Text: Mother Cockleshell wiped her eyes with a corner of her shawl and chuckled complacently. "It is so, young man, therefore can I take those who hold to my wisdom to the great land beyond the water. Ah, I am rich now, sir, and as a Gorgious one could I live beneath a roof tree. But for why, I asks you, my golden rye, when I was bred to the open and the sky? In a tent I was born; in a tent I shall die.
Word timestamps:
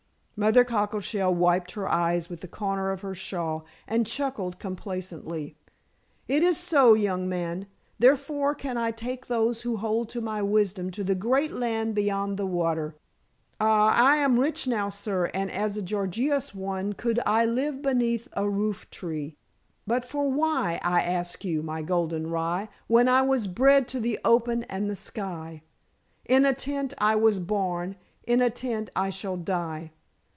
Mother 0.37 0.63
Cockleshell 0.65 1.35
wiped 1.35 1.73
her 1.73 1.87
eyes 1.87 2.27
with 2.27 2.43
a 2.43 2.47
corner 2.47 2.89
of 2.89 3.01
her 3.01 3.13
shawl 3.13 3.63
and 3.87 4.07
chuckled 4.07 4.57
complacently. 4.57 5.55
"It 6.27 6.41
is 6.41 6.57
so, 6.57 6.95
young 6.95 7.29
man, 7.29 7.67
therefore 7.99 8.55
can 8.55 8.75
I 8.75 8.89
take 8.89 9.27
those 9.27 9.61
who 9.61 9.77
hold 9.77 10.09
to 10.09 10.19
my 10.19 10.41
wisdom 10.41 10.89
to 10.93 11.03
the 11.03 11.13
great 11.13 11.51
land 11.51 11.93
beyond 11.93 12.37
the 12.37 12.47
water. 12.47 12.95
Ah, 13.59 13.93
I 13.95 14.15
am 14.15 14.39
rich 14.39 14.65
now, 14.67 14.89
sir, 14.89 15.29
and 15.31 15.51
as 15.51 15.77
a 15.77 15.81
Gorgious 15.83 16.55
one 16.55 16.93
could 16.93 17.19
I 17.23 17.45
live 17.45 17.83
beneath 17.83 18.27
a 18.33 18.49
roof 18.49 18.89
tree. 18.89 19.37
But 19.85 20.05
for 20.05 20.27
why, 20.27 20.79
I 20.83 21.03
asks 21.03 21.45
you, 21.45 21.61
my 21.61 21.83
golden 21.83 22.25
rye, 22.31 22.67
when 22.87 23.07
I 23.07 23.21
was 23.21 23.45
bred 23.45 23.87
to 23.89 23.99
the 23.99 24.19
open 24.25 24.63
and 24.63 24.89
the 24.89 24.95
sky? 24.95 25.61
In 26.25 26.47
a 26.47 26.53
tent 26.55 26.95
I 26.97 27.15
was 27.15 27.37
born; 27.37 27.95
in 28.25 28.41
a 28.41 28.49
tent 28.49 28.89
I 28.95 29.11
shall 29.11 29.37
die. 29.37 29.91